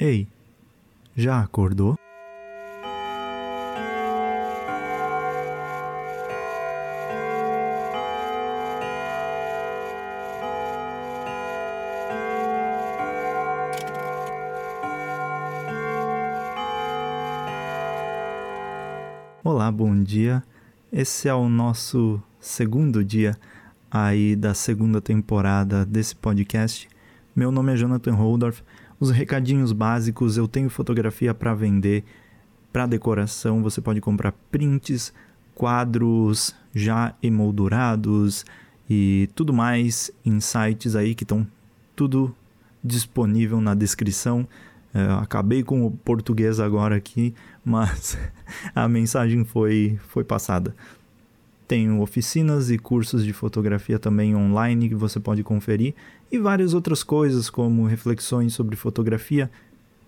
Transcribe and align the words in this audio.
Ei, 0.00 0.28
já 1.16 1.40
acordou? 1.40 1.96
Olá, 19.42 19.72
bom 19.72 20.00
dia. 20.00 20.44
Esse 20.92 21.28
é 21.28 21.34
o 21.34 21.48
nosso 21.48 22.22
segundo 22.38 23.02
dia 23.04 23.36
aí 23.90 24.36
da 24.36 24.54
segunda 24.54 25.00
temporada 25.00 25.84
desse 25.84 26.14
podcast. 26.14 26.88
Meu 27.34 27.50
nome 27.50 27.72
é 27.72 27.76
Jonathan 27.76 28.14
Holdorf 28.14 28.62
os 29.00 29.10
recadinhos 29.10 29.72
básicos, 29.72 30.36
eu 30.36 30.48
tenho 30.48 30.68
fotografia 30.68 31.32
para 31.32 31.54
vender, 31.54 32.04
para 32.72 32.86
decoração, 32.86 33.62
você 33.62 33.80
pode 33.80 34.00
comprar 34.00 34.32
prints, 34.50 35.12
quadros 35.54 36.54
já 36.74 37.14
emoldurados 37.22 38.44
e 38.88 39.28
tudo 39.34 39.52
mais 39.52 40.10
em 40.24 40.40
sites 40.40 40.94
aí 40.94 41.14
que 41.14 41.24
estão 41.24 41.46
tudo 41.94 42.34
disponível 42.82 43.60
na 43.60 43.74
descrição. 43.74 44.46
É, 44.94 45.02
acabei 45.20 45.62
com 45.62 45.84
o 45.84 45.90
português 45.90 46.60
agora 46.60 46.96
aqui, 46.96 47.34
mas 47.64 48.18
a 48.74 48.88
mensagem 48.88 49.44
foi, 49.44 49.98
foi 50.08 50.24
passada. 50.24 50.74
Tenho 51.66 52.00
oficinas 52.00 52.70
e 52.70 52.78
cursos 52.78 53.24
de 53.24 53.32
fotografia 53.32 53.98
também 53.98 54.34
online 54.34 54.88
que 54.88 54.94
você 54.94 55.20
pode 55.20 55.42
conferir 55.42 55.94
e 56.30 56.38
várias 56.38 56.74
outras 56.74 57.02
coisas 57.02 57.48
como 57.48 57.86
reflexões 57.86 58.54
sobre 58.54 58.76
fotografia, 58.76 59.50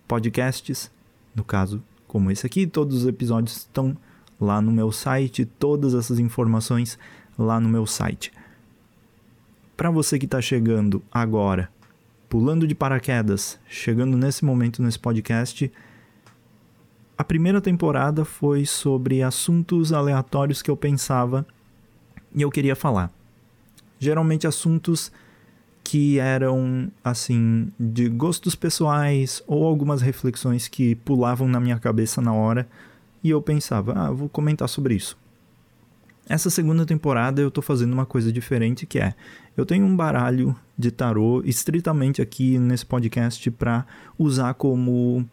podcasts, 0.06 0.90
no 1.34 1.44
caso 1.44 1.82
como 2.06 2.30
esse 2.30 2.44
aqui, 2.44 2.66
todos 2.66 3.02
os 3.02 3.06
episódios 3.06 3.58
estão 3.58 3.96
lá 4.40 4.60
no 4.60 4.72
meu 4.72 4.90
site, 4.90 5.44
todas 5.44 5.94
essas 5.94 6.18
informações 6.18 6.98
lá 7.38 7.60
no 7.60 7.68
meu 7.68 7.86
site. 7.86 8.32
Para 9.76 9.90
você 9.90 10.18
que 10.18 10.24
está 10.24 10.40
chegando 10.40 11.00
agora, 11.12 11.70
pulando 12.28 12.66
de 12.66 12.74
paraquedas, 12.74 13.60
chegando 13.68 14.16
nesse 14.16 14.44
momento 14.44 14.82
nesse 14.82 14.98
podcast, 14.98 15.70
a 17.16 17.22
primeira 17.22 17.60
temporada 17.60 18.24
foi 18.24 18.66
sobre 18.66 19.22
assuntos 19.22 19.92
aleatórios 19.92 20.62
que 20.62 20.70
eu 20.70 20.76
pensava 20.76 21.46
e 22.34 22.42
eu 22.42 22.50
queria 22.50 22.74
falar. 22.74 23.12
Geralmente 24.00 24.46
assuntos 24.46 25.12
que 25.82 26.18
eram 26.18 26.90
assim 27.02 27.72
de 27.78 28.08
gostos 28.08 28.54
pessoais 28.54 29.42
ou 29.46 29.64
algumas 29.64 30.02
reflexões 30.02 30.68
que 30.68 30.94
pulavam 30.94 31.48
na 31.48 31.58
minha 31.58 31.78
cabeça 31.78 32.20
na 32.20 32.32
hora 32.32 32.68
e 33.22 33.30
eu 33.30 33.42
pensava, 33.42 33.92
ah, 33.96 34.10
vou 34.10 34.28
comentar 34.28 34.68
sobre 34.68 34.94
isso. 34.94 35.16
Essa 36.28 36.48
segunda 36.48 36.86
temporada 36.86 37.42
eu 37.42 37.50
tô 37.50 37.60
fazendo 37.60 37.92
uma 37.92 38.06
coisa 38.06 38.32
diferente 38.32 38.86
que 38.86 39.00
é, 39.00 39.14
eu 39.56 39.66
tenho 39.66 39.84
um 39.84 39.96
baralho 39.96 40.54
de 40.78 40.90
tarô 40.90 41.42
estritamente 41.44 42.22
aqui 42.22 42.58
nesse 42.58 42.86
podcast 42.86 43.50
para 43.50 43.84
usar 44.16 44.54
como 44.54 45.26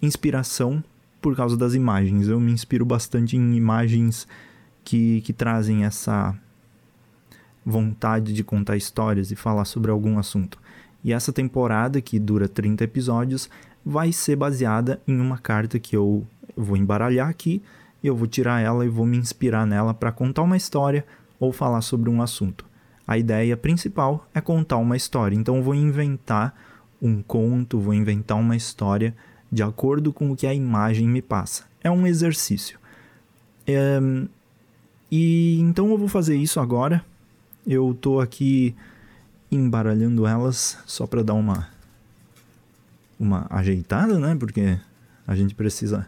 inspiração 0.00 0.82
por 1.20 1.34
causa 1.34 1.56
das 1.56 1.74
imagens. 1.74 2.28
Eu 2.28 2.38
me 2.38 2.52
inspiro 2.52 2.84
bastante 2.84 3.36
em 3.36 3.56
imagens 3.56 4.28
que, 4.84 5.20
que 5.22 5.32
trazem 5.32 5.84
essa 5.84 6.32
vontade 7.66 8.32
de 8.32 8.44
contar 8.44 8.76
histórias 8.76 9.32
e 9.32 9.36
falar 9.36 9.64
sobre 9.64 9.90
algum 9.90 10.18
assunto. 10.18 10.56
E 11.02 11.12
essa 11.12 11.32
temporada, 11.32 12.00
que 12.00 12.18
dura 12.18 12.48
30 12.48 12.84
episódios, 12.84 13.50
vai 13.84 14.12
ser 14.12 14.36
baseada 14.36 15.00
em 15.06 15.20
uma 15.20 15.38
carta 15.38 15.78
que 15.78 15.96
eu 15.96 16.24
vou 16.56 16.76
embaralhar 16.76 17.28
aqui, 17.28 17.60
eu 18.02 18.14
vou 18.14 18.28
tirar 18.28 18.60
ela 18.60 18.86
e 18.86 18.88
vou 18.88 19.04
me 19.04 19.16
inspirar 19.16 19.66
nela 19.66 19.92
para 19.92 20.12
contar 20.12 20.42
uma 20.42 20.56
história 20.56 21.04
ou 21.40 21.52
falar 21.52 21.80
sobre 21.80 22.08
um 22.08 22.22
assunto. 22.22 22.64
A 23.06 23.18
ideia 23.18 23.56
principal 23.56 24.28
é 24.34 24.40
contar 24.40 24.76
uma 24.78 24.96
história, 24.96 25.36
então 25.36 25.56
eu 25.56 25.62
vou 25.62 25.74
inventar 25.74 26.54
um 27.00 27.22
conto, 27.22 27.78
vou 27.78 27.94
inventar 27.94 28.38
uma 28.38 28.56
história 28.56 29.14
de 29.50 29.62
acordo 29.62 30.12
com 30.12 30.30
o 30.30 30.36
que 30.36 30.46
a 30.46 30.54
imagem 30.54 31.08
me 31.08 31.22
passa. 31.22 31.64
É 31.82 31.90
um 31.90 32.06
exercício. 32.06 32.78
É, 33.66 34.00
e 35.10 35.58
então 35.60 35.90
eu 35.90 35.98
vou 35.98 36.08
fazer 36.08 36.36
isso 36.36 36.58
agora. 36.58 37.04
Eu 37.66 37.96
tô 38.00 38.20
aqui 38.20 38.74
embaralhando 39.50 40.26
elas 40.26 40.78
só 40.86 41.06
para 41.06 41.22
dar 41.22 41.34
uma 41.34 41.68
uma 43.18 43.46
ajeitada, 43.48 44.18
né? 44.18 44.36
Porque 44.38 44.78
a 45.26 45.34
gente 45.34 45.54
precisa 45.54 46.06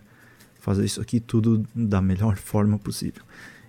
fazer 0.61 0.85
isso 0.85 1.01
aqui 1.01 1.19
tudo 1.19 1.65
da 1.75 2.01
melhor 2.01 2.37
forma 2.37 2.79
possível. 2.79 3.23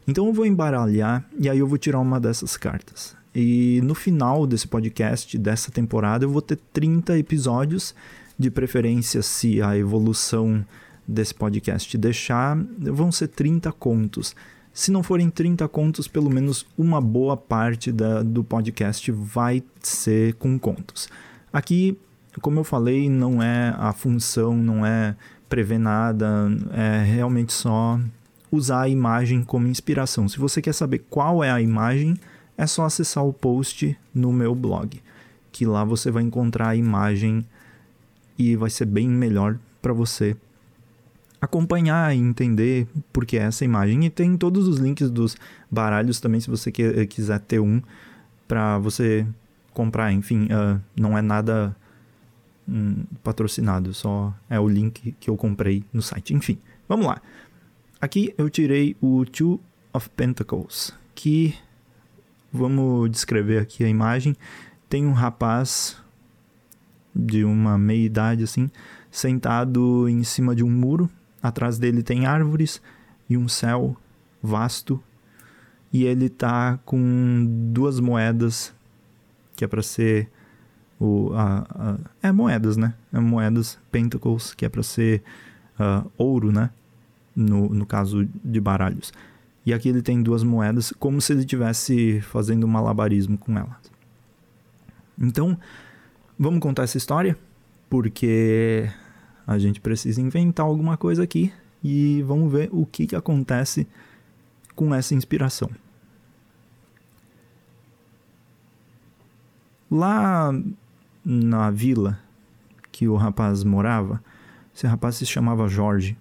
Então 0.08 0.28
eu 0.28 0.34
vou 0.34 0.46
embaralhar 0.46 1.26
e 1.40 1.50
aí 1.50 1.60
eu 1.60 1.68
vou 1.68 1.78
tirar 1.78 2.00
uma 2.00 2.20
dessas 2.20 2.58
cartas. 2.58 3.16
E 3.34 3.80
no 3.84 3.94
final 3.94 4.46
desse 4.48 4.68
podcast, 4.68 5.38
dessa 5.38 5.72
temporada, 5.72 6.26
eu 6.26 6.30
vou 6.30 6.42
ter 6.42 6.58
30 6.74 7.18
episódios, 7.18 7.94
de 8.38 8.50
preferência, 8.50 9.22
se 9.22 9.62
a 9.62 9.78
evolução 9.78 10.66
desse 11.06 11.34
podcast 11.34 11.98
deixar, 11.98 12.58
vão 12.78 13.12
ser 13.12 13.28
30 13.28 13.72
contos. 13.74 14.34
Se 14.80 14.92
não 14.92 15.04
forem 15.04 15.30
30 15.30 15.68
contos, 15.68 16.08
pelo 16.08 16.30
menos 16.30 16.66
uma 16.78 17.02
boa 17.02 17.36
parte 17.36 17.92
da, 17.92 18.24
do 18.24 18.46
podcast 18.46 19.12
vai 19.12 19.62
ser 19.82 20.36
com 20.36 20.58
contos. 20.58 21.10
Aqui, 21.52 21.98
como 22.42 22.62
eu 22.62 22.64
falei, 22.64 23.10
não 23.10 23.44
é 23.44 23.76
a 23.78 23.92
função, 23.92 24.56
não 24.56 24.86
é 24.86 25.18
prever 25.50 25.80
nada, 25.80 26.50
é 26.72 27.04
realmente 27.04 27.52
só 27.52 28.00
usar 28.50 28.84
a 28.84 28.88
imagem 28.88 29.44
como 29.44 29.68
inspiração. 29.68 30.30
Se 30.30 30.40
você 30.40 30.62
quer 30.62 30.74
saber 30.74 31.00
qual 31.10 31.44
é 31.44 31.52
a 31.52 31.60
imagem, 31.60 32.16
é 32.58 32.66
só 32.66 32.86
acessar 32.86 33.26
o 33.26 33.34
post 33.34 34.00
no 34.16 34.32
meu 34.32 34.56
blog, 34.56 35.02
que 35.52 35.66
lá 35.66 35.84
você 35.84 36.10
vai 36.10 36.24
encontrar 36.24 36.70
a 36.70 36.76
imagem 36.78 37.46
e 38.38 38.56
vai 38.56 38.70
ser 38.70 38.86
bem 38.86 39.10
melhor 39.10 39.60
para 39.82 39.92
você 39.92 40.38
acompanhar 41.42 42.16
e 42.16 42.20
entender 42.20 42.88
por 43.14 43.26
que 43.26 43.38
é 43.38 43.44
essa 43.44 43.64
imagem. 43.64 44.06
E 44.06 44.10
tem 44.10 44.38
todos 44.38 44.68
os 44.68 44.78
links 44.78 45.10
dos 45.10 45.38
baralhos 45.70 46.20
também, 46.20 46.40
se 46.40 46.50
você 46.50 46.72
quiser 46.72 47.40
ter 47.40 47.60
um 47.60 47.82
para 48.48 48.78
você 48.80 49.26
comprar. 49.74 50.12
Enfim, 50.12 50.46
uh, 50.46 50.82
não 50.96 51.18
é 51.18 51.22
nada 51.22 51.76
um, 52.68 53.04
patrocinado, 53.24 53.94
só 53.94 54.34
é 54.50 54.60
o 54.60 54.68
link 54.68 55.16
que 55.20 55.30
eu 55.30 55.38
comprei 55.38 55.84
no 55.94 56.02
site. 56.02 56.34
Enfim, 56.34 56.58
vamos 56.88 57.06
lá. 57.06 57.22
Aqui 58.02 58.34
eu 58.38 58.50
tirei 58.50 58.96
o 59.02 59.26
Two 59.26 59.60
of 59.94 60.10
Pentacles, 60.12 60.94
que 61.16 61.56
vamos 62.52 63.10
descrever 63.12 63.60
aqui 63.60 63.84
a 63.84 63.90
imagem. 63.90 64.36
Tem 64.88 65.06
um 65.06 65.14
rapaz 65.14 65.98
de 67.14 67.44
uma 67.44 67.78
meia 67.78 68.06
idade 68.06 68.44
assim, 68.44 68.70
sentado 69.12 70.08
em 70.08 70.24
cima 70.24 70.56
de 70.56 70.64
um 70.64 70.70
muro 70.70 71.10
Atrás 71.42 71.78
dele 71.78 72.04
tem 72.04 72.26
árvores 72.26 72.82
e 73.30 73.38
um 73.38 73.48
céu 73.48 73.96
vasto. 74.42 75.02
E 75.92 76.04
ele 76.04 76.30
tá 76.30 76.80
com 76.86 77.46
duas 77.72 78.00
moedas 78.00 78.74
que 79.56 79.66
é 79.66 79.68
para 79.68 79.82
ser 79.82 80.30
o 81.00 81.34
a, 81.34 81.66
a, 81.70 81.98
é 82.28 82.32
moedas, 82.32 82.78
né? 82.78 82.94
É 83.12 83.20
moedas 83.20 83.80
pentacles 83.92 84.54
que 84.54 84.66
é 84.66 84.70
para 84.70 84.84
ser 84.84 85.24
uh, 85.80 86.10
ouro, 86.18 86.52
né? 86.52 86.70
No, 87.36 87.70
no 87.70 87.86
caso 87.86 88.28
de 88.44 88.60
baralhos. 88.60 89.14
E 89.66 89.74
aqui 89.74 89.90
ele 89.90 90.02
tem 90.02 90.22
duas 90.22 90.44
moedas 90.44 90.94
como 91.00 91.22
se 91.22 91.34
ele 91.34 91.42
estivesse 91.42 92.22
fazendo 92.22 92.66
um 92.66 92.70
malabarismo 92.70 93.38
com 93.38 93.58
elas. 93.58 93.92
Então, 95.18 95.58
vamos 96.38 96.60
contar 96.60 96.84
essa 96.84 96.98
história 96.98 97.38
porque 97.90 98.90
a 99.50 99.58
gente 99.58 99.82
precisa 99.82 100.22
inventar 100.22 100.64
alguma 100.64 100.96
coisa 100.96 101.24
aqui 101.24 101.52
e 101.84 102.22
vamos 102.22 102.52
ver 102.52 102.70
o 102.72 102.86
que, 102.86 103.08
que 103.08 103.16
acontece 103.16 103.88
com 104.76 104.94
essa 104.94 105.16
inspiração. 105.16 105.72
Lá 109.90 110.52
na 111.26 111.72
vila 111.72 112.20
que 112.92 113.08
o 113.08 113.16
rapaz 113.16 113.64
morava, 113.64 114.24
esse 114.72 114.86
rapaz 114.86 115.16
se 115.16 115.26
chamava 115.26 115.68
Jorge. 115.68 116.16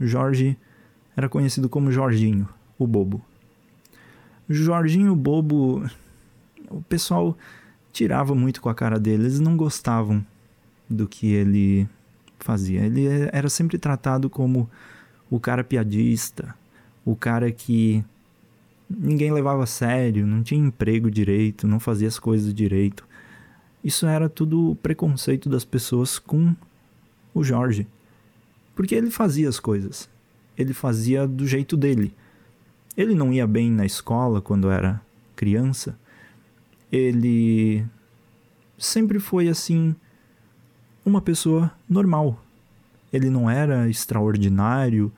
Jorge 0.00 0.56
era 1.14 1.28
conhecido 1.28 1.68
como 1.68 1.92
Jorginho, 1.92 2.48
o 2.78 2.86
bobo. 2.86 3.22
Jorginho 4.48 5.14
bobo, 5.14 5.84
o 6.70 6.80
pessoal 6.88 7.36
tirava 7.92 8.34
muito 8.34 8.62
com 8.62 8.70
a 8.70 8.74
cara 8.74 8.98
dele, 8.98 9.24
eles 9.24 9.40
não 9.40 9.58
gostavam 9.58 10.24
do 10.88 11.06
que 11.06 11.34
ele 11.34 11.86
fazia. 12.44 12.84
Ele 12.84 13.06
era 13.32 13.48
sempre 13.48 13.78
tratado 13.78 14.28
como 14.28 14.68
o 15.30 15.38
cara 15.38 15.62
piadista, 15.62 16.54
o 17.04 17.14
cara 17.14 17.50
que 17.52 18.04
ninguém 18.88 19.32
levava 19.32 19.62
a 19.62 19.66
sério, 19.66 20.26
não 20.26 20.42
tinha 20.42 20.60
emprego 20.60 21.10
direito, 21.10 21.66
não 21.66 21.78
fazia 21.78 22.08
as 22.08 22.18
coisas 22.18 22.52
direito. 22.52 23.06
Isso 23.82 24.06
era 24.06 24.28
tudo 24.28 24.76
preconceito 24.82 25.48
das 25.48 25.64
pessoas 25.64 26.18
com 26.18 26.54
o 27.32 27.42
Jorge. 27.44 27.86
Porque 28.74 28.94
ele 28.94 29.10
fazia 29.10 29.48
as 29.48 29.60
coisas. 29.60 30.08
Ele 30.58 30.74
fazia 30.74 31.26
do 31.26 31.46
jeito 31.46 31.76
dele. 31.76 32.12
Ele 32.96 33.14
não 33.14 33.32
ia 33.32 33.46
bem 33.46 33.70
na 33.70 33.86
escola 33.86 34.40
quando 34.40 34.70
era 34.70 35.00
criança. 35.36 35.98
Ele 36.90 37.84
sempre 38.76 39.18
foi 39.20 39.48
assim 39.48 39.94
uma 41.10 41.20
pessoa 41.20 41.72
normal. 41.88 42.40
Ele 43.12 43.28
não 43.28 43.50
era 43.50 43.88
extraordinário 43.88 45.12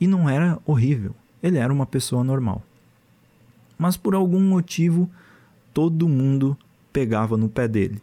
e 0.00 0.06
não 0.06 0.28
era 0.28 0.58
horrível. 0.64 1.14
Ele 1.42 1.58
era 1.58 1.72
uma 1.72 1.86
pessoa 1.86 2.24
normal. 2.24 2.62
Mas 3.78 3.96
por 3.96 4.14
algum 4.14 4.40
motivo 4.40 5.08
todo 5.74 6.08
mundo 6.08 6.56
pegava 6.92 7.36
no 7.36 7.48
pé 7.48 7.68
dele. 7.68 8.00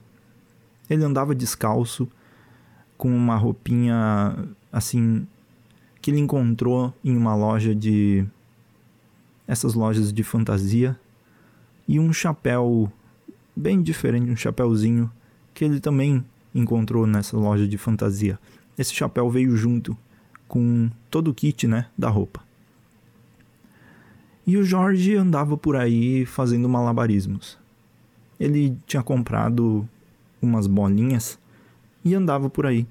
Ele 0.88 1.04
andava 1.04 1.34
descalço, 1.34 2.08
com 2.96 3.10
uma 3.10 3.36
roupinha 3.36 4.38
assim 4.72 5.28
que 6.02 6.12
ele 6.12 6.20
encontrou 6.20 6.94
em 7.04 7.18
uma 7.18 7.36
loja 7.36 7.74
de 7.74 8.26
essas 9.48 9.74
lojas 9.74 10.14
de 10.14 10.24
fantasia 10.24 10.98
e 11.88 12.00
um 12.00 12.14
chapéu 12.14 12.92
bem 13.56 13.82
diferente, 13.82 14.30
um 14.30 14.36
chapéuzinho 14.36 15.12
que 15.54 15.66
ele 15.66 15.80
também 15.80 16.24
encontrou 16.54 17.08
nessa 17.08 17.38
loja 17.38 17.68
de 17.68 17.78
fantasia. 17.78 18.40
Esse 18.78 18.94
chapéu 18.94 19.30
veio 19.30 19.56
junto 19.56 19.98
com 20.48 20.90
todo 21.10 21.30
o 21.30 21.34
kit, 21.34 21.68
né, 21.68 21.88
da 21.98 22.10
roupa. 22.10 22.42
E 24.46 24.58
o 24.58 24.64
Jorge 24.64 25.16
andava 25.16 25.58
por 25.58 25.76
aí 25.76 26.26
fazendo 26.26 26.68
malabarismos. 26.68 27.58
Ele 28.40 28.78
tinha 28.86 29.02
comprado 29.02 29.88
umas 30.42 30.68
bolinhas 30.68 31.40
e 32.04 32.14
andava 32.14 32.50
por 32.50 32.66
aí. 32.66 32.86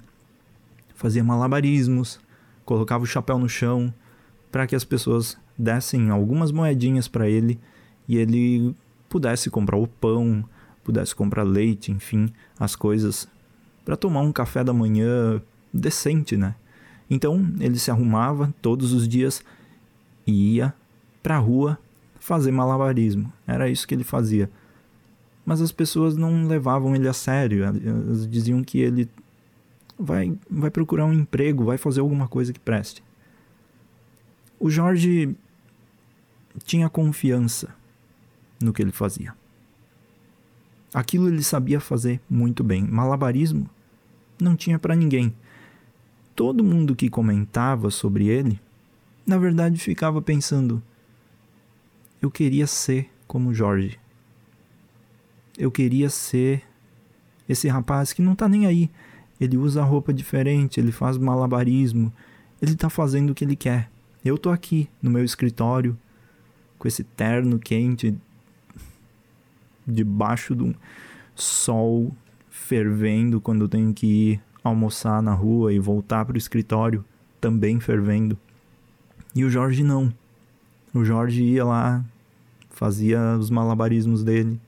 Fazia 0.95 1.23
malabarismos, 1.23 2.19
colocava 2.65 3.03
o 3.03 3.07
chapéu 3.07 3.37
no 3.37 3.47
chão 3.47 3.93
para 4.51 4.65
que 4.65 4.75
as 4.75 4.83
pessoas 4.83 5.37
dessem 5.57 6.09
algumas 6.09 6.51
moedinhas 6.51 7.07
para 7.07 7.29
ele 7.29 7.59
e 8.07 8.17
ele 8.17 8.75
pudesse 9.07 9.49
comprar 9.49 9.77
o 9.77 9.87
pão, 9.87 10.43
pudesse 10.83 11.15
comprar 11.15 11.43
leite, 11.43 11.91
enfim, 11.91 12.31
as 12.59 12.75
coisas 12.75 13.27
para 13.83 13.97
tomar 13.97 14.21
um 14.21 14.31
café 14.31 14.63
da 14.63 14.73
manhã 14.73 15.41
decente, 15.73 16.37
né? 16.37 16.55
Então 17.09 17.53
ele 17.59 17.77
se 17.77 17.91
arrumava 17.91 18.53
todos 18.61 18.93
os 18.93 19.07
dias 19.07 19.43
e 20.25 20.55
ia 20.55 20.73
para 21.21 21.35
a 21.35 21.39
rua 21.39 21.77
fazer 22.19 22.51
malabarismo. 22.51 23.31
Era 23.45 23.69
isso 23.69 23.87
que 23.87 23.93
ele 23.93 24.03
fazia 24.03 24.49
mas 25.45 25.61
as 25.61 25.71
pessoas 25.71 26.15
não 26.15 26.47
levavam 26.47 26.95
ele 26.95 27.07
a 27.07 27.13
sério. 27.13 27.63
Elas 27.63 28.27
diziam 28.27 28.63
que 28.63 28.79
ele 28.79 29.09
vai, 29.97 30.37
vai 30.49 30.71
procurar 30.71 31.05
um 31.05 31.13
emprego, 31.13 31.65
vai 31.65 31.77
fazer 31.77 31.99
alguma 31.99 32.27
coisa 32.27 32.53
que 32.53 32.59
preste. 32.59 33.03
O 34.59 34.69
Jorge 34.69 35.35
tinha 36.63 36.89
confiança 36.89 37.75
no 38.61 38.71
que 38.71 38.81
ele 38.81 38.91
fazia. 38.91 39.35
Aquilo 40.93 41.27
ele 41.27 41.43
sabia 41.43 41.79
fazer 41.79 42.21
muito 42.29 42.63
bem. 42.63 42.83
Malabarismo 42.83 43.69
não 44.39 44.55
tinha 44.55 44.77
para 44.77 44.95
ninguém. 44.95 45.33
Todo 46.35 46.63
mundo 46.63 46.95
que 46.95 47.09
comentava 47.09 47.89
sobre 47.89 48.27
ele, 48.27 48.59
na 49.25 49.37
verdade 49.37 49.77
ficava 49.79 50.21
pensando: 50.21 50.81
eu 52.21 52.29
queria 52.29 52.67
ser 52.67 53.09
como 53.27 53.53
Jorge 53.53 53.99
eu 55.57 55.71
queria 55.71 56.09
ser 56.09 56.63
esse 57.47 57.67
rapaz 57.67 58.13
que 58.13 58.21
não 58.21 58.35
tá 58.35 58.47
nem 58.47 58.65
aí. 58.65 58.89
Ele 59.39 59.57
usa 59.57 59.83
roupa 59.83 60.13
diferente, 60.13 60.79
ele 60.79 60.91
faz 60.91 61.17
malabarismo, 61.17 62.11
ele 62.61 62.75
tá 62.75 62.89
fazendo 62.89 63.31
o 63.31 63.35
que 63.35 63.43
ele 63.43 63.55
quer. 63.55 63.89
Eu 64.23 64.37
tô 64.37 64.49
aqui 64.49 64.89
no 65.01 65.11
meu 65.11 65.23
escritório 65.23 65.97
com 66.79 66.87
esse 66.87 67.03
terno 67.03 67.59
quente 67.59 68.15
debaixo 69.87 70.55
de 70.55 70.63
um 70.63 70.73
sol 71.35 72.11
fervendo 72.49 73.41
quando 73.41 73.65
eu 73.65 73.69
tenho 73.69 73.93
que 73.93 74.05
ir 74.05 74.41
almoçar 74.63 75.21
na 75.21 75.33
rua 75.33 75.73
e 75.73 75.79
voltar 75.79 76.25
para 76.25 76.35
o 76.35 76.37
escritório 76.37 77.03
também 77.41 77.79
fervendo. 77.79 78.37
E 79.35 79.43
o 79.43 79.49
Jorge 79.49 79.83
não. 79.83 80.13
O 80.93 81.03
Jorge 81.03 81.43
ia 81.43 81.65
lá, 81.65 82.05
fazia 82.69 83.35
os 83.37 83.49
malabarismos 83.49 84.23
dele 84.23 84.59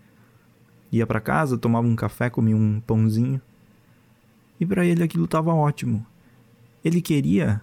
ia 0.98 1.06
para 1.06 1.20
casa, 1.20 1.58
tomava 1.58 1.88
um 1.88 1.96
café, 1.96 2.30
comia 2.30 2.56
um 2.56 2.80
pãozinho. 2.80 3.42
E 4.60 4.66
para 4.66 4.86
ele 4.86 5.04
aquilo 5.04 5.26
estava 5.26 5.54
ótimo. 5.54 6.06
Ele 6.84 7.02
queria 7.02 7.62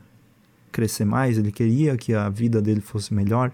crescer 0.71 1.05
mais, 1.05 1.39
ele 1.39 1.53
queria 1.53 1.97
que 1.97 2.15
a 2.15 2.29
vida 2.29 2.61
dele 2.61 2.81
fosse 2.81 3.13
melhor, 3.15 3.53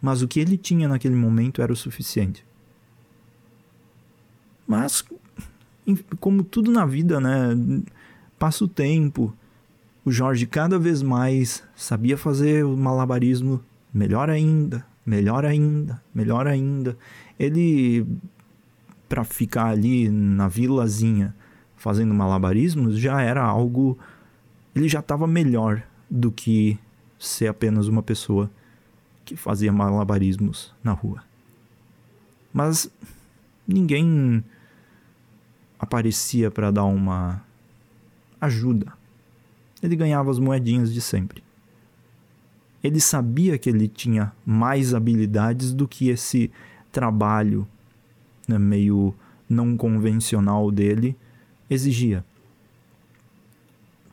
mas 0.00 0.22
o 0.22 0.28
que 0.28 0.40
ele 0.40 0.56
tinha 0.56 0.88
naquele 0.88 1.14
momento 1.14 1.62
era 1.62 1.72
o 1.72 1.76
suficiente. 1.76 2.44
Mas, 4.68 5.02
como 6.20 6.44
tudo 6.44 6.70
na 6.70 6.84
vida, 6.84 7.18
né? 7.18 7.56
Passa 8.38 8.64
o 8.64 8.68
tempo. 8.68 9.34
O 10.04 10.12
Jorge 10.12 10.46
cada 10.46 10.78
vez 10.78 11.02
mais 11.02 11.64
sabia 11.74 12.18
fazer 12.18 12.66
o 12.66 12.76
malabarismo 12.76 13.64
melhor 13.92 14.28
ainda, 14.28 14.86
melhor 15.06 15.46
ainda, 15.46 16.02
melhor 16.14 16.46
ainda. 16.46 16.96
Ele 17.38 18.06
para 19.08 19.24
ficar 19.24 19.68
ali 19.68 20.10
na 20.10 20.48
vilazinha 20.48 21.34
fazendo 21.74 22.12
malabarismos 22.12 22.98
já 22.98 23.22
era 23.22 23.42
algo. 23.42 23.98
Ele 24.74 24.86
já 24.86 25.00
estava 25.00 25.26
melhor 25.26 25.82
do 26.10 26.30
que 26.30 26.78
ser 27.18 27.46
apenas 27.46 27.88
uma 27.88 28.02
pessoa 28.02 28.50
que 29.24 29.34
fazia 29.34 29.72
malabarismos 29.72 30.74
na 30.84 30.92
rua. 30.92 31.24
Mas 32.52 32.90
ninguém 33.66 34.44
aparecia 35.78 36.50
para 36.50 36.70
dar 36.70 36.84
uma 36.84 37.42
ajuda. 38.40 38.92
Ele 39.82 39.94
ganhava 39.94 40.30
as 40.30 40.38
moedinhas 40.38 40.92
de 40.92 41.00
sempre. 41.00 41.42
Ele 42.82 43.00
sabia 43.00 43.58
que 43.58 43.68
ele 43.68 43.88
tinha 43.88 44.32
mais 44.44 44.94
habilidades 44.94 45.72
do 45.72 45.86
que 45.86 46.08
esse 46.08 46.50
trabalho 46.90 47.66
né, 48.46 48.58
meio 48.58 49.14
não 49.48 49.76
convencional 49.76 50.70
dele 50.70 51.16
exigia. 51.68 52.24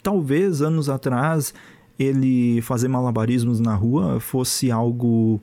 Talvez 0.01 0.61
anos 0.61 0.89
atrás 0.89 1.53
ele 1.97 2.61
fazer 2.61 2.87
malabarismos 2.87 3.59
na 3.59 3.73
rua 3.73 4.19
fosse 4.19 4.69
algo 4.69 5.41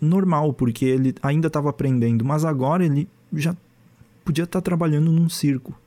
normal, 0.00 0.52
porque 0.52 0.84
ele 0.84 1.14
ainda 1.22 1.46
estava 1.46 1.70
aprendendo, 1.70 2.24
mas 2.24 2.44
agora 2.44 2.84
ele 2.84 3.08
já 3.32 3.56
podia 4.24 4.44
estar 4.44 4.60
tá 4.60 4.64
trabalhando 4.64 5.12
num 5.12 5.28
circo. 5.28 5.78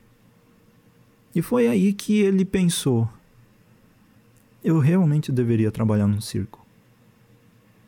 E 1.34 1.42
foi 1.42 1.68
aí 1.68 1.94
que 1.94 2.20
ele 2.22 2.46
pensou: 2.46 3.10
eu 4.64 4.80
realmente 4.80 5.32
deveria 5.32 5.72
trabalhar 5.72 6.08
num 6.08 6.22
circo. 6.22 6.66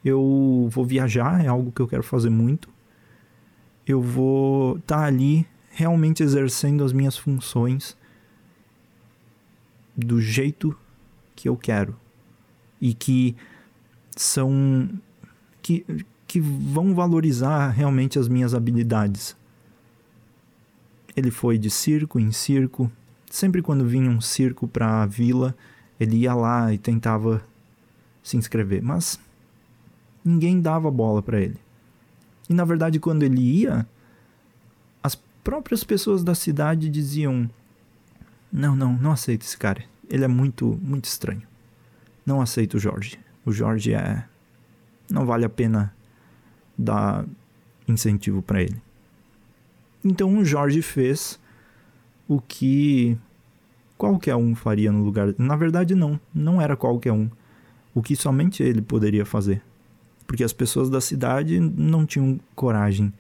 Eu 0.03 0.68
vou 0.72 0.86
viajar, 0.86 1.44
é 1.44 1.48
algo 1.48 1.72
que 1.72 1.82
eu 1.82 1.88
quero 1.88 2.03
fazer 2.03 2.29
muito 2.29 2.70
eu 3.89 4.03
vou 4.03 4.77
estar 4.77 4.98
tá 4.98 5.06
ali 5.06 5.48
realmente 5.72 6.22
exercendo 6.22 6.84
as 6.84 6.94
minhas 6.94 7.18
funções 7.18 7.98
do 9.98 10.22
jeito 10.22 10.77
que 11.36 11.50
eu 11.50 11.58
quero 11.58 11.96
e 12.79 12.94
que 12.94 13.36
são 14.15 14.88
que, 15.60 15.84
que 16.27 16.39
vão 16.39 16.94
valorizar 16.94 17.70
realmente 17.70 18.20
as 18.20 18.27
minhas 18.27 18.53
habilidades. 18.53 19.36
Ele 21.19 21.31
foi 21.31 21.57
de 21.57 21.69
circo 21.69 22.17
em 22.17 22.31
circo, 22.31 22.89
sempre 23.29 23.61
quando 23.61 23.85
vinha 23.85 24.09
um 24.09 24.21
circo 24.21 24.69
para 24.69 25.03
a 25.03 25.05
vila, 25.05 25.53
ele 25.99 26.15
ia 26.15 26.33
lá 26.33 26.73
e 26.73 26.77
tentava 26.77 27.43
se 28.23 28.38
inscrever, 28.38 28.81
mas 28.81 29.19
ninguém 30.23 30.61
dava 30.61 30.89
bola 30.89 31.21
para 31.21 31.41
ele. 31.41 31.57
E 32.49 32.53
na 32.53 32.63
verdade, 32.63 33.01
quando 33.01 33.23
ele 33.23 33.41
ia, 33.41 33.85
as 35.03 35.15
próprias 35.43 35.83
pessoas 35.83 36.23
da 36.23 36.33
cidade 36.33 36.88
diziam: 36.88 37.49
Não, 38.49 38.73
não, 38.73 38.93
não 38.93 39.11
aceito 39.11 39.41
esse 39.41 39.57
cara. 39.57 39.83
Ele 40.09 40.23
é 40.23 40.27
muito, 40.27 40.79
muito 40.81 41.03
estranho. 41.03 41.43
Não 42.25 42.39
aceito 42.39 42.75
o 42.75 42.79
Jorge. 42.79 43.19
O 43.45 43.51
Jorge 43.51 43.93
é. 43.93 44.25
Não 45.11 45.25
vale 45.25 45.43
a 45.43 45.49
pena 45.49 45.93
dar 46.77 47.25
incentivo 47.85 48.41
para 48.41 48.61
ele. 48.61 48.81
Então 50.03 50.38
o 50.38 50.46
Jorge 50.46 50.82
fez 50.82 51.39
o 52.27 52.39
que 52.39 53.18
qualquer 53.98 54.36
um 54.36 54.56
faria 54.56 54.91
no 54.91 55.03
lugar. 55.03 55.34
Na 55.38 55.56
verdade, 55.56 55.96
não. 55.96 56.20
Não 56.34 56.62
era 56.62 56.75
qualquer 56.75 57.12
um. 57.12 57.29
O 57.94 58.01
que 58.01 58.15
somente 58.15 58.63
ele 58.63 58.82
poderia 58.82 59.25
fazer 59.25 59.62
porque 60.29 60.44
as 60.44 60.53
pessoas 60.53 60.91
da 60.91 61.01
cidade 61.01 61.60
não 61.60 62.06
tinham 62.06 62.39
coragem 62.53 63.12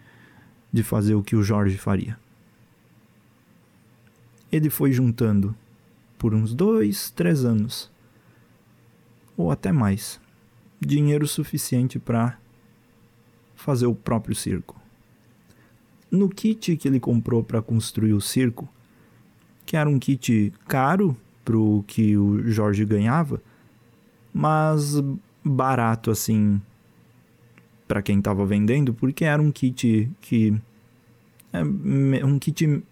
de 0.71 0.83
fazer 0.83 1.15
o 1.15 1.23
que 1.23 1.35
o 1.35 1.41
Jorge 1.41 1.75
faria. 1.75 2.15
ele 4.51 4.69
foi 4.69 4.91
juntando 4.91 5.55
por 6.19 6.35
uns 6.35 6.53
dois, 6.53 7.09
três 7.09 7.43
anos, 7.43 7.91
ou 9.35 9.49
até 9.49 9.71
mais, 9.71 10.21
dinheiro 10.79 11.27
suficiente 11.27 11.97
para 11.97 12.37
fazer 13.55 13.87
o 13.87 13.95
próprio 13.95 14.35
circo. 14.35 14.79
No 16.11 16.29
kit 16.29 16.75
que 16.75 16.87
ele 16.87 16.99
comprou 16.99 17.43
para 17.43 17.61
construir 17.61 18.13
o 18.13 18.21
circo, 18.21 18.67
que 19.65 19.77
era 19.77 19.89
um 19.89 19.99
kit 19.99 20.51
caro 20.67 21.15
para 21.45 21.57
o 21.57 21.83
que 21.85 22.17
o 22.17 22.43
Jorge 22.49 22.85
ganhava, 22.85 23.41
mas 24.33 24.95
barato 25.43 26.11
assim 26.11 26.61
para 27.87 28.01
quem 28.01 28.19
estava 28.19 28.45
vendendo, 28.45 28.93
porque 28.93 29.25
era 29.25 29.41
um 29.41 29.51
kit 29.51 30.11
que 30.21 30.59
é 31.51 32.23
um 32.23 32.37
kit 32.37 32.83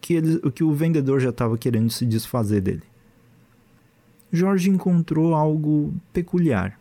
que, 0.00 0.14
ele, 0.14 0.40
que 0.50 0.64
o 0.64 0.72
vendedor 0.72 1.20
já 1.20 1.30
estava 1.30 1.56
querendo 1.56 1.90
se 1.90 2.04
desfazer 2.04 2.60
dele. 2.60 2.82
Jorge 4.32 4.70
encontrou 4.70 5.34
algo 5.34 5.94
peculiar. 6.12 6.78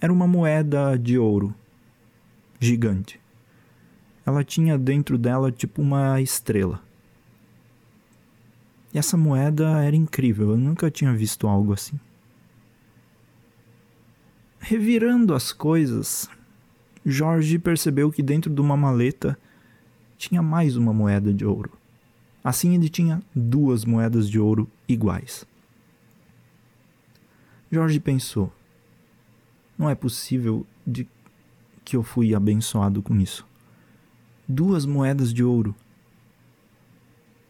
Era 0.00 0.12
uma 0.12 0.26
moeda 0.26 0.96
de 0.96 1.18
ouro 1.18 1.54
gigante. 2.62 3.20
Ela 4.24 4.44
tinha 4.44 4.78
dentro 4.78 5.18
dela 5.18 5.50
tipo 5.50 5.82
uma 5.82 6.20
estrela. 6.20 6.80
E 8.94 8.98
essa 8.98 9.16
moeda 9.16 9.82
era 9.82 9.96
incrível, 9.96 10.50
eu 10.50 10.56
nunca 10.56 10.90
tinha 10.90 11.12
visto 11.12 11.48
algo 11.48 11.72
assim. 11.72 11.98
Revirando 14.60 15.34
as 15.34 15.52
coisas, 15.52 16.28
Jorge 17.04 17.58
percebeu 17.58 18.12
que 18.12 18.22
dentro 18.22 18.52
de 18.52 18.60
uma 18.60 18.76
maleta 18.76 19.36
tinha 20.16 20.40
mais 20.40 20.76
uma 20.76 20.92
moeda 20.92 21.32
de 21.32 21.44
ouro. 21.44 21.72
Assim 22.44 22.74
ele 22.74 22.88
tinha 22.88 23.20
duas 23.34 23.84
moedas 23.84 24.28
de 24.28 24.38
ouro 24.38 24.70
iguais. 24.88 25.44
Jorge 27.70 27.98
pensou: 27.98 28.52
não 29.76 29.88
é 29.88 29.94
possível 29.94 30.64
de 30.86 31.08
que 31.84 31.96
eu 31.96 32.02
fui 32.02 32.34
abençoado 32.34 33.02
com 33.02 33.16
isso. 33.16 33.46
Duas 34.48 34.84
moedas 34.84 35.32
de 35.32 35.42
ouro. 35.42 35.74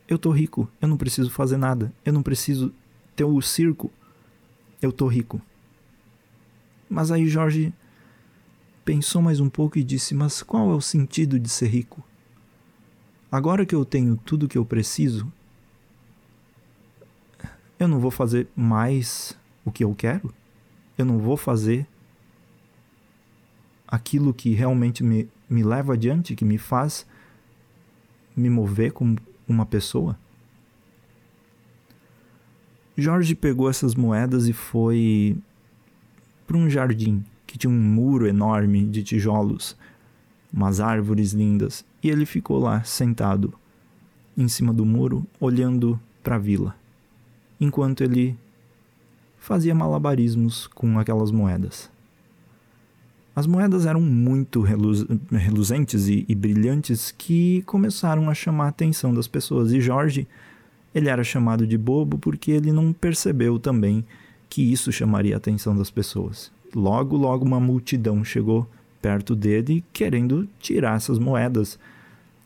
Eu 0.08 0.18
tô 0.18 0.30
rico, 0.30 0.68
eu 0.80 0.88
não 0.88 0.96
preciso 0.96 1.30
fazer 1.30 1.56
nada, 1.56 1.92
eu 2.04 2.12
não 2.12 2.22
preciso 2.22 2.72
ter 3.16 3.24
o 3.24 3.40
circo. 3.40 3.90
Eu 4.80 4.92
tô 4.92 5.06
rico. 5.06 5.40
Mas 6.88 7.10
aí 7.10 7.26
Jorge 7.26 7.72
pensou 8.84 9.22
mais 9.22 9.40
um 9.40 9.48
pouco 9.48 9.78
e 9.78 9.84
disse: 9.84 10.14
Mas 10.14 10.42
qual 10.42 10.70
é 10.70 10.74
o 10.74 10.80
sentido 10.80 11.38
de 11.38 11.48
ser 11.48 11.68
rico? 11.68 12.02
Agora 13.30 13.64
que 13.64 13.74
eu 13.74 13.84
tenho 13.84 14.16
tudo 14.16 14.48
que 14.48 14.58
eu 14.58 14.64
preciso, 14.64 15.32
eu 17.78 17.88
não 17.88 17.98
vou 17.98 18.10
fazer 18.10 18.46
mais 18.54 19.36
o 19.64 19.72
que 19.72 19.82
eu 19.82 19.94
quero? 19.94 20.34
Eu 20.98 21.06
não 21.06 21.18
vou 21.18 21.36
fazer 21.36 21.86
aquilo 23.92 24.32
que 24.32 24.54
realmente 24.54 25.04
me, 25.04 25.28
me 25.50 25.62
leva 25.62 25.92
adiante, 25.92 26.34
que 26.34 26.46
me 26.46 26.56
faz 26.56 27.06
me 28.34 28.48
mover 28.48 28.90
como 28.90 29.18
uma 29.46 29.66
pessoa? 29.66 30.18
Jorge 32.96 33.34
pegou 33.34 33.68
essas 33.68 33.94
moedas 33.94 34.48
e 34.48 34.54
foi 34.54 35.36
para 36.46 36.56
um 36.56 36.70
jardim 36.70 37.22
que 37.46 37.58
tinha 37.58 37.70
um 37.70 37.78
muro 37.78 38.26
enorme 38.26 38.86
de 38.86 39.02
tijolos, 39.02 39.76
umas 40.50 40.80
árvores 40.80 41.32
lindas, 41.32 41.84
e 42.02 42.08
ele 42.08 42.24
ficou 42.24 42.58
lá 42.58 42.82
sentado 42.82 43.52
em 44.34 44.48
cima 44.48 44.72
do 44.72 44.86
muro, 44.86 45.26
olhando 45.38 46.00
para 46.22 46.36
a 46.36 46.38
vila, 46.38 46.74
enquanto 47.60 48.02
ele 48.02 48.38
fazia 49.38 49.74
malabarismos 49.74 50.66
com 50.66 50.98
aquelas 50.98 51.30
moedas. 51.30 51.90
As 53.34 53.46
moedas 53.46 53.86
eram 53.86 54.00
muito 54.00 54.60
reluz 54.60 55.06
reluzentes 55.30 56.06
e, 56.06 56.24
e 56.28 56.34
brilhantes 56.34 57.10
que 57.10 57.62
começaram 57.62 58.28
a 58.28 58.34
chamar 58.34 58.66
a 58.66 58.68
atenção 58.68 59.14
das 59.14 59.26
pessoas, 59.26 59.72
e 59.72 59.80
Jorge 59.80 60.28
ele 60.94 61.08
era 61.08 61.24
chamado 61.24 61.66
de 61.66 61.78
bobo 61.78 62.18
porque 62.18 62.50
ele 62.50 62.70
não 62.72 62.92
percebeu 62.92 63.58
também 63.58 64.04
que 64.50 64.60
isso 64.70 64.92
chamaria 64.92 65.34
a 65.34 65.38
atenção 65.38 65.74
das 65.74 65.90
pessoas. 65.90 66.52
Logo, 66.74 67.16
logo 67.16 67.44
uma 67.44 67.58
multidão 67.58 68.22
chegou 68.22 68.68
perto 69.00 69.34
dele 69.34 69.82
querendo 69.92 70.46
tirar 70.60 70.96
essas 70.96 71.18
moedas. 71.18 71.78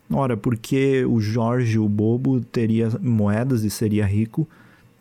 Ora, 0.09 0.37
porque 0.37 1.05
o 1.05 1.19
Jorge, 1.19 1.77
o 1.77 1.89
bobo, 1.89 2.39
teria 2.39 2.89
moedas 3.01 3.63
e 3.63 3.69
seria 3.69 4.05
rico, 4.05 4.47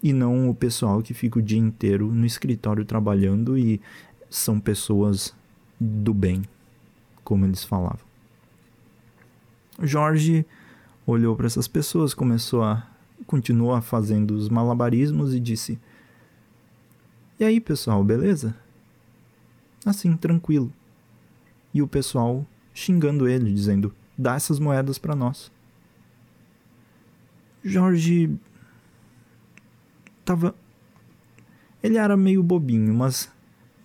e 0.03 0.13
não 0.13 0.51
o 0.51 0.55
pessoal 0.55 1.01
que 1.01 1.15
fica 1.15 1.39
o 1.39 1.43
dia 1.43 1.59
inteiro 1.59 2.09
no 2.13 2.27
escritório 2.27 2.85
trabalhando 2.85 3.57
e 3.57 3.81
são 4.29 4.59
pessoas 4.59 5.33
do 5.79 6.15
bem, 6.15 6.43
como 7.23 7.45
eles 7.45 7.65
falavam. 7.65 8.07
Jorge 9.83 10.47
olhou 11.07 11.37
para 11.37 11.47
essas 11.47 11.69
pessoas, 11.69 12.15
começou 12.15 12.63
a 12.63 12.87
continuou 13.27 13.81
fazendo 13.81 14.33
os 14.33 14.49
malabarismos 14.49 15.35
e 15.35 15.41
disse: 15.41 15.79
e 17.39 17.45
aí, 17.45 17.61
pessoal, 17.61 18.03
beleza? 18.03 18.57
Assim, 19.85 20.17
tranquilo. 20.17 20.73
E 21.73 21.83
o 21.83 21.87
pessoal 21.87 22.47
xingando 22.73 23.29
ele, 23.29 23.53
dizendo: 23.53 23.95
dá 24.17 24.35
essas 24.37 24.59
moedas 24.59 24.99
para 24.99 25.15
nós. 25.15 25.53
Jorge. 27.63 28.35
tava. 30.25 30.55
Ele 31.83 31.99
era 31.99 32.17
meio 32.17 32.43
bobinho, 32.43 32.95
mas 32.95 33.31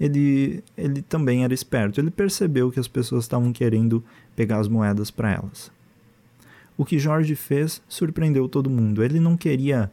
ele, 0.02 0.64
ele 0.76 1.04
também 1.04 1.44
era 1.44 1.54
esperto. 1.54 2.02
Ele 2.02 2.10
percebeu 2.10 2.72
que 2.72 2.80
as 2.80 2.88
pessoas 2.88 3.24
estavam 3.24 3.54
querendo 3.54 4.04
pegar 4.36 4.58
as 4.58 4.68
moedas 4.68 5.12
para 5.12 5.32
elas. 5.32 5.72
O 6.76 6.84
que 6.84 6.98
Jorge 6.98 7.36
fez 7.36 7.82
surpreendeu 7.88 8.50
todo 8.50 8.70
mundo. 8.70 9.04
Ele 9.04 9.20
não 9.20 9.38
queria 9.38 9.92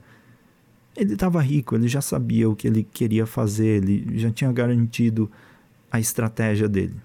ele 0.96 1.14
estava 1.14 1.40
rico, 1.40 1.76
ele 1.76 1.86
já 1.86 2.00
sabia 2.00 2.48
o 2.48 2.56
que 2.56 2.66
ele 2.66 2.82
queria 2.82 3.24
fazer, 3.24 3.84
ele 3.84 4.18
já 4.18 4.32
tinha 4.32 4.50
garantido 4.50 5.30
a 5.92 6.00
estratégia 6.00 6.68
dele. 6.68 6.96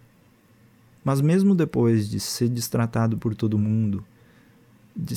Mas 1.03 1.21
mesmo 1.21 1.53
depois 1.53 2.09
de 2.09 2.19
ser 2.19 2.49
destratado 2.49 3.17
por 3.17 3.35
todo 3.35 3.59
mundo, 3.59 4.03
de 4.95 5.15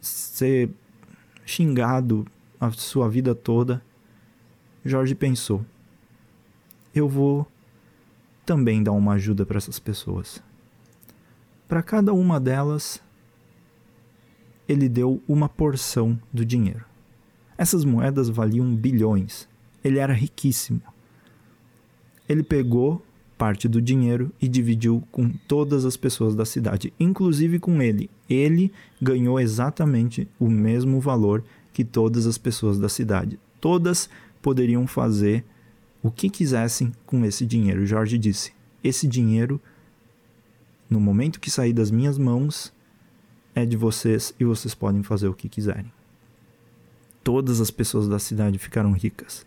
ser 0.00 0.68
xingado 1.46 2.26
a 2.60 2.70
sua 2.72 3.08
vida 3.08 3.34
toda, 3.34 3.82
Jorge 4.84 5.14
pensou: 5.14 5.64
eu 6.94 7.08
vou 7.08 7.46
também 8.44 8.82
dar 8.82 8.92
uma 8.92 9.14
ajuda 9.14 9.46
para 9.46 9.58
essas 9.58 9.78
pessoas. 9.78 10.42
Para 11.68 11.82
cada 11.82 12.12
uma 12.12 12.38
delas, 12.38 13.00
ele 14.68 14.88
deu 14.88 15.22
uma 15.26 15.48
porção 15.48 16.18
do 16.32 16.44
dinheiro. 16.44 16.84
Essas 17.56 17.84
moedas 17.84 18.28
valiam 18.28 18.74
bilhões. 18.74 19.48
Ele 19.82 19.98
era 19.98 20.12
riquíssimo. 20.12 20.82
Ele 22.28 22.42
pegou 22.42 23.04
parte 23.36 23.66
do 23.66 23.82
dinheiro 23.82 24.30
e 24.40 24.46
dividiu 24.46 25.02
com 25.10 25.28
todas 25.48 25.84
as 25.84 25.96
pessoas 25.96 26.34
da 26.34 26.44
cidade, 26.44 26.92
inclusive 26.98 27.58
com 27.58 27.82
ele. 27.82 28.08
Ele 28.30 28.72
ganhou 29.00 29.40
exatamente 29.40 30.28
o 30.38 30.48
mesmo 30.48 31.00
valor 31.00 31.42
que 31.72 31.84
todas 31.84 32.26
as 32.26 32.38
pessoas 32.38 32.78
da 32.78 32.88
cidade. 32.88 33.38
Todas 33.60 34.08
poderiam 34.40 34.86
fazer 34.86 35.44
o 36.02 36.10
que 36.10 36.28
quisessem 36.28 36.92
com 37.06 37.24
esse 37.24 37.46
dinheiro. 37.46 37.86
Jorge 37.86 38.18
disse: 38.18 38.52
Esse 38.82 39.06
dinheiro, 39.06 39.60
no 40.88 41.00
momento 41.00 41.40
que 41.40 41.50
sair 41.50 41.72
das 41.72 41.90
minhas 41.90 42.18
mãos, 42.18 42.72
é 43.54 43.64
de 43.64 43.76
vocês 43.76 44.34
e 44.38 44.44
vocês 44.44 44.74
podem 44.74 45.02
fazer 45.02 45.28
o 45.28 45.34
que 45.34 45.48
quiserem 45.48 45.92
todas 47.22 47.60
as 47.60 47.70
pessoas 47.70 48.08
da 48.08 48.18
cidade 48.18 48.58
ficaram 48.58 48.92
ricas. 48.92 49.46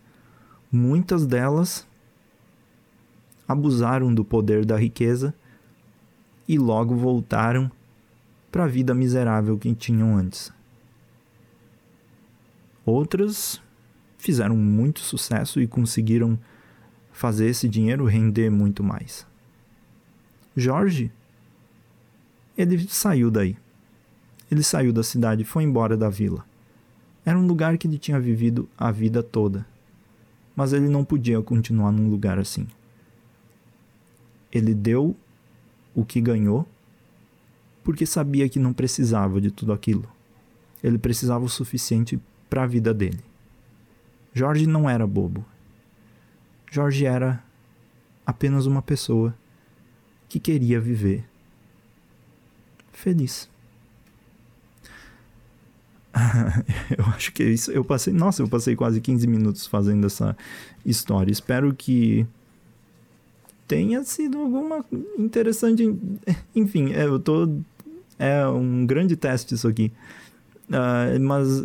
Muitas 0.70 1.26
delas 1.26 1.86
abusaram 3.46 4.12
do 4.12 4.24
poder 4.24 4.64
da 4.64 4.76
riqueza 4.76 5.34
e 6.48 6.58
logo 6.58 6.96
voltaram 6.96 7.70
para 8.50 8.64
a 8.64 8.68
vida 8.68 8.94
miserável 8.94 9.56
que 9.58 9.74
tinham 9.74 10.16
antes. 10.16 10.52
Outras 12.84 13.60
fizeram 14.26 14.56
muito 14.56 14.98
sucesso 14.98 15.60
e 15.60 15.68
conseguiram 15.68 16.36
fazer 17.12 17.46
esse 17.46 17.68
dinheiro 17.68 18.04
render 18.06 18.50
muito 18.50 18.82
mais. 18.82 19.24
Jorge, 20.56 21.12
ele 22.58 22.88
saiu 22.88 23.30
daí. 23.30 23.56
Ele 24.50 24.64
saiu 24.64 24.92
da 24.92 25.04
cidade 25.04 25.44
foi 25.44 25.62
embora 25.62 25.96
da 25.96 26.08
vila. 26.08 26.44
Era 27.24 27.38
um 27.38 27.46
lugar 27.46 27.78
que 27.78 27.86
ele 27.86 27.98
tinha 27.98 28.18
vivido 28.18 28.68
a 28.76 28.90
vida 28.90 29.22
toda. 29.22 29.64
Mas 30.56 30.72
ele 30.72 30.88
não 30.88 31.04
podia 31.04 31.40
continuar 31.40 31.92
num 31.92 32.10
lugar 32.10 32.36
assim. 32.36 32.66
Ele 34.50 34.74
deu 34.74 35.14
o 35.94 36.04
que 36.04 36.20
ganhou 36.20 36.66
porque 37.84 38.04
sabia 38.04 38.48
que 38.48 38.58
não 38.58 38.72
precisava 38.72 39.40
de 39.40 39.52
tudo 39.52 39.72
aquilo. 39.72 40.08
Ele 40.82 40.98
precisava 40.98 41.44
o 41.44 41.48
suficiente 41.48 42.18
para 42.50 42.64
a 42.64 42.66
vida 42.66 42.92
dele. 42.92 43.20
Jorge 44.36 44.66
não 44.66 44.88
era 44.88 45.06
bobo. 45.06 45.42
Jorge 46.70 47.06
era 47.06 47.42
apenas 48.26 48.66
uma 48.66 48.82
pessoa 48.82 49.34
que 50.28 50.38
queria 50.38 50.78
viver 50.78 51.24
feliz. 52.92 53.48
eu 56.98 57.04
acho 57.06 57.32
que 57.32 57.44
é 57.44 57.46
isso. 57.46 57.70
Eu 57.70 57.82
passei, 57.82 58.12
nossa, 58.12 58.42
eu 58.42 58.48
passei 58.48 58.76
quase 58.76 59.00
15 59.00 59.26
minutos 59.26 59.66
fazendo 59.66 60.04
essa 60.04 60.36
história. 60.84 61.32
Espero 61.32 61.74
que 61.74 62.26
tenha 63.66 64.04
sido 64.04 64.36
alguma 64.36 64.84
interessante. 65.18 65.98
Enfim, 66.54 66.92
é, 66.92 67.06
eu 67.06 67.18
tô. 67.18 67.48
É 68.18 68.46
um 68.46 68.84
grande 68.84 69.16
teste 69.16 69.54
isso 69.54 69.66
aqui. 69.66 69.90
Uh, 70.68 71.18
mas 71.22 71.64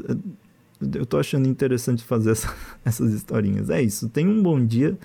eu 0.94 1.06
tô 1.06 1.18
achando 1.18 1.48
interessante 1.48 2.04
fazer 2.04 2.32
essa, 2.32 2.54
essas 2.84 3.14
historinhas. 3.14 3.70
É 3.70 3.82
isso. 3.82 4.10
Tenha 4.10 4.30
um 4.30 4.42
bom 4.42 4.64
dia. 4.64 4.98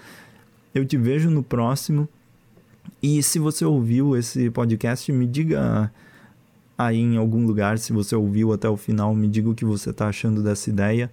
Eu 0.74 0.84
te 0.84 0.96
vejo 0.96 1.30
no 1.30 1.42
próximo. 1.42 2.08
E 3.02 3.22
se 3.22 3.38
você 3.38 3.64
ouviu 3.64 4.16
esse 4.16 4.50
podcast, 4.50 5.10
me 5.12 5.26
diga 5.26 5.90
aí 6.76 6.98
em 6.98 7.16
algum 7.16 7.46
lugar, 7.46 7.78
se 7.78 7.92
você 7.92 8.14
ouviu 8.14 8.52
até 8.52 8.68
o 8.68 8.76
final, 8.76 9.14
me 9.14 9.28
diga 9.28 9.48
o 9.48 9.54
que 9.54 9.64
você 9.64 9.90
está 9.90 10.08
achando 10.08 10.42
dessa 10.42 10.70
ideia. 10.70 11.10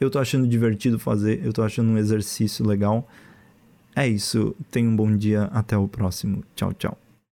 Eu 0.00 0.08
estou 0.08 0.20
achando 0.20 0.46
divertido 0.46 0.98
fazer, 0.98 1.40
eu 1.42 1.50
estou 1.50 1.64
achando 1.64 1.90
um 1.90 1.98
exercício 1.98 2.66
legal. 2.66 3.08
É 3.94 4.08
isso, 4.08 4.54
tenha 4.70 4.88
um 4.88 4.96
bom 4.96 5.16
dia, 5.16 5.44
até 5.52 5.76
o 5.76 5.86
próximo. 5.86 6.42
Tchau, 6.56 6.72
tchau. 6.72 7.03